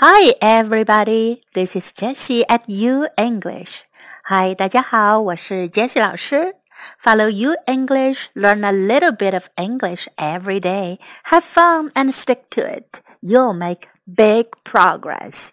[0.00, 1.42] Hi, everybody.
[1.54, 3.82] This is Jessie at U English.
[4.28, 6.54] Hi, 大家好，我是 Jessie 老师。
[7.02, 11.00] Follow U English, learn a little bit of English every day.
[11.24, 13.00] Have fun and stick to it.
[13.20, 15.50] You'll make big progress.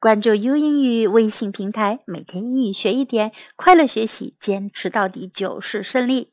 [0.00, 6.32] 关注 U 英语微信平台，每天英语学一点，快乐学习，坚持到底就是胜利。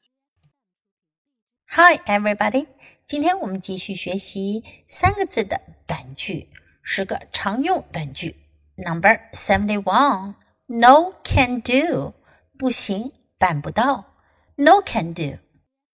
[1.70, 2.66] Hi, everybody.
[3.06, 6.50] 今天我们继续学习三个字的短句。
[6.85, 8.37] 十个常用短句。
[8.77, 10.35] Number seventy one,
[10.67, 12.15] no can do，
[12.59, 14.15] 不行，办不到。
[14.57, 15.39] No can do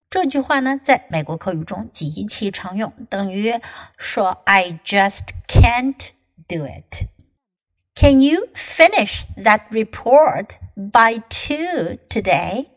[0.08, 3.54] 这句话呢，在美国口语中极其常用，等于
[3.98, 6.10] 说 I just can't
[6.46, 12.68] do it。Can you finish that report by two today?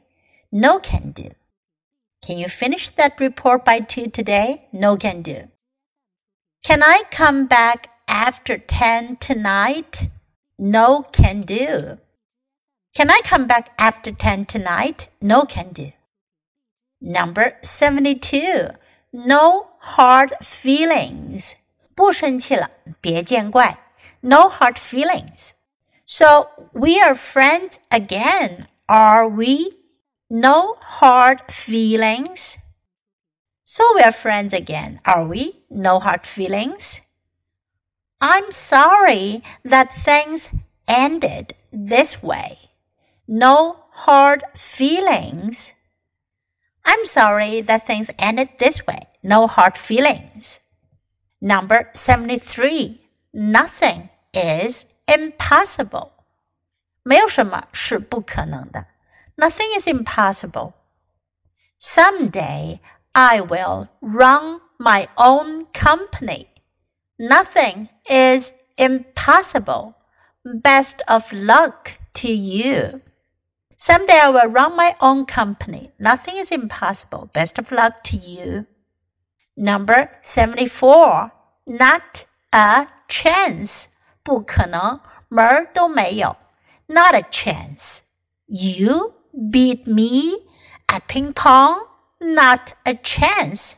[0.49, 1.33] No can do.
[2.21, 4.61] Can you finish that report by two today?
[4.71, 5.49] No can do.
[6.63, 10.09] Can I come back after 10 tonight?
[10.57, 11.99] No can do.
[12.95, 15.09] Can I come back after 10 tonight?
[15.21, 15.91] No can do.
[16.99, 18.71] Number 72.
[19.13, 21.55] No hard feelings.
[21.95, 22.69] 不生气了，
[23.01, 23.77] 别见怪。
[24.21, 25.51] No hard feelings.
[26.05, 29.77] So we are friends again, are we?
[30.27, 32.57] No hard feelings.
[33.63, 35.63] So we are friends again, are we?
[35.69, 37.01] No hard feelings.
[38.23, 40.49] I'm sorry that things
[40.87, 42.57] ended this way.
[43.27, 45.73] No hard feelings.
[46.83, 49.07] I'm sorry that things ended this way.
[49.23, 50.61] No hard feelings.
[51.39, 52.99] Number 73.
[53.33, 56.11] Nothing is impossible.
[57.03, 58.85] 没有什么是不可能的.
[59.37, 60.73] Nothing is impossible.
[61.79, 62.79] Someday
[63.13, 66.47] I will run my own company.
[67.17, 69.95] Nothing is impossible.
[70.45, 73.01] Best of luck to you.
[73.75, 75.91] Someday I will run my own company.
[75.99, 77.29] Nothing is impossible.
[77.33, 78.65] Best of luck to you.
[79.55, 81.31] Number 74.
[81.67, 83.87] Not a chance.
[84.23, 86.35] 不可能，门儿都没有。
[86.87, 88.01] Not a chance.
[88.47, 90.45] You beat me
[90.87, 91.87] at ping pong?
[92.19, 93.75] Not a chance.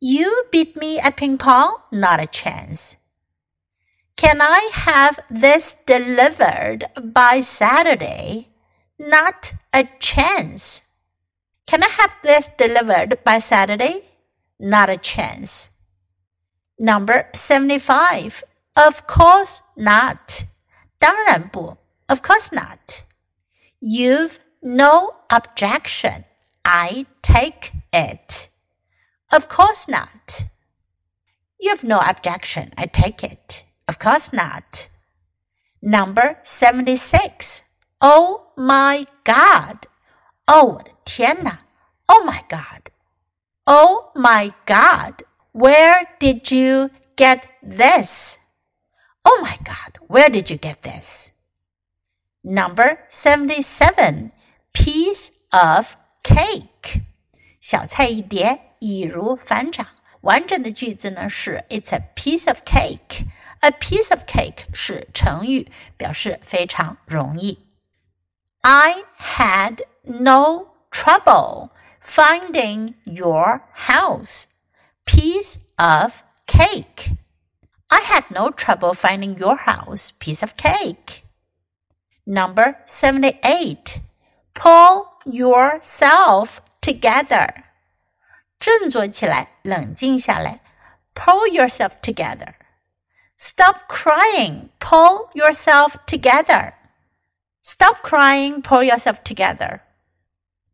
[0.00, 1.78] You beat me at ping pong?
[1.90, 2.98] Not a chance.
[4.16, 8.48] Can I have this delivered by Saturday?
[8.98, 10.82] Not a chance.
[11.66, 14.02] Can I have this delivered by Saturday?
[14.60, 15.70] Not a chance.
[16.78, 18.44] Number 75.
[18.76, 20.44] Of course not.
[20.98, 21.76] 当然不.
[22.08, 23.04] Of course not.
[23.80, 26.24] You've no objection.
[26.64, 28.47] I take it.
[29.31, 30.45] Of course not.
[31.59, 33.63] You have no objection, I take it.
[33.87, 34.89] Of course not.
[35.81, 37.63] Number 76.
[38.01, 39.87] Oh my God.
[40.47, 40.79] Oh,
[42.07, 42.91] Oh my God.
[43.67, 45.23] Oh my God.
[45.51, 48.39] Where did you get this?
[49.25, 49.99] Oh my God.
[50.07, 51.33] Where did you get this?
[52.43, 54.31] Number 77.
[54.73, 56.68] Piece of cake.
[57.60, 58.60] 小菜一碟。
[58.80, 59.86] 易如反掌。
[60.20, 67.58] 完整的句子呢是 It's a piece of cake。A piece of cake 是成语，表示非常容易。
[68.60, 71.70] I had no trouble
[72.02, 74.44] finding your house.
[75.06, 77.16] Piece of cake.
[77.88, 80.10] I had no trouble finding your house.
[80.18, 81.22] Piece of cake.
[82.26, 84.00] Number 78.
[84.54, 87.64] Pull yourself together.
[88.58, 90.60] 振作起来，冷静下来，
[91.14, 92.54] pull yourself together.
[93.36, 96.74] Stop crying, pull yourself together.
[97.62, 99.80] Stop crying, pull yourself together.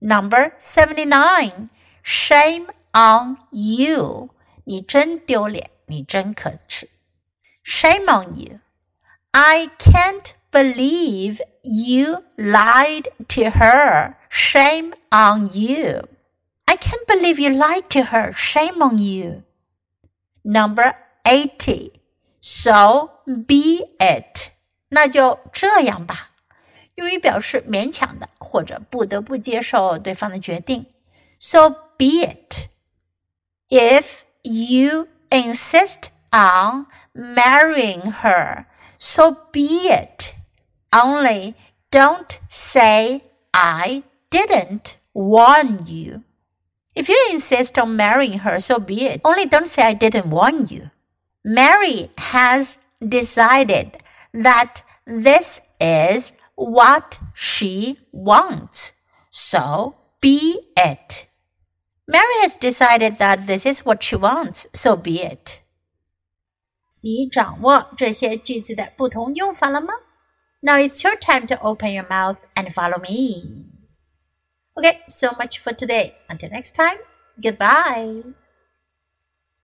[0.01, 1.71] Number 79.
[2.03, 4.31] Shame on you.
[4.65, 6.89] 你真丢脸，你真可耻。
[7.65, 8.61] Shame on you.
[9.33, 14.17] I can't believe you lied to her.
[14.29, 16.03] Shame on you.
[16.67, 18.33] I can't believe you lied to her.
[18.37, 19.43] Shame on you.
[20.45, 20.95] Number
[21.25, 21.93] 80.
[22.41, 24.53] So be it.
[24.89, 26.31] 那就这样吧，
[26.95, 30.87] 用于表示勉强的或者不得不接受对方的决定。
[31.39, 32.69] So be it.
[33.69, 38.65] If you insist on marrying her,
[38.99, 40.34] so be it.
[40.93, 41.55] Only
[41.91, 46.25] don't say I didn't warn you.
[46.95, 49.21] If you insist on marrying her, so be it.
[49.25, 50.91] Only don't say I didn't warn you.
[51.45, 53.99] Marry has decided
[54.33, 58.93] that this is what she wants.
[59.31, 61.27] So be it.
[62.07, 65.61] Mary has decided that this is what she wants, so be it.
[67.03, 69.95] 你掌握这些句子的不同用法了吗
[70.66, 73.70] ？Now it's your time to open your mouth and follow me.
[74.76, 76.18] Okay, so much for today.
[76.28, 76.98] Until next time,
[77.40, 78.24] goodbye.